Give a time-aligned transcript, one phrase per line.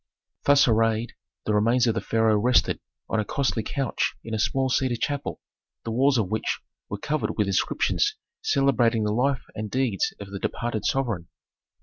[0.45, 1.13] Thus arrayed,
[1.45, 5.39] the remains of the pharaoh rested on a costly couch in a small cedar chapel,
[5.83, 10.39] the walls of which were covered with inscriptions celebrating the life and deeds of the
[10.39, 11.27] departed sovereign.